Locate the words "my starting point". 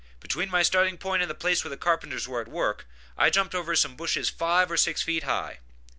0.49-1.21